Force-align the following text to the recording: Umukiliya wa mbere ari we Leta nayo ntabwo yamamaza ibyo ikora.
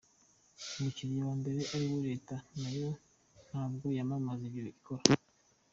Umukiliya 0.77 1.21
wa 1.27 1.33
mbere 1.41 1.59
ari 1.73 1.85
we 1.91 1.99
Leta 2.07 2.35
nayo 2.59 2.89
ntabwo 3.47 3.85
yamamaza 3.97 4.43
ibyo 4.49 4.63
ikora. 4.73 5.03